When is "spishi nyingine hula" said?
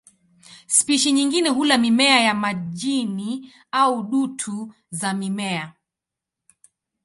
0.67-1.77